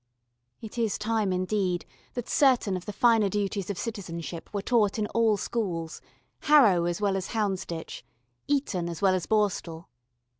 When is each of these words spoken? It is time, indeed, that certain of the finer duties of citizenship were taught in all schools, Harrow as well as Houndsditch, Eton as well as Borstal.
It 0.61 0.79
is 0.79 0.97
time, 0.97 1.31
indeed, 1.31 1.85
that 2.15 2.27
certain 2.27 2.75
of 2.75 2.85
the 2.87 2.91
finer 2.91 3.29
duties 3.29 3.69
of 3.69 3.77
citizenship 3.77 4.49
were 4.51 4.63
taught 4.63 4.97
in 4.97 5.05
all 5.13 5.37
schools, 5.37 6.01
Harrow 6.39 6.85
as 6.85 6.99
well 6.99 7.15
as 7.15 7.27
Houndsditch, 7.27 8.01
Eton 8.47 8.89
as 8.89 9.03
well 9.03 9.13
as 9.13 9.27
Borstal. 9.27 9.89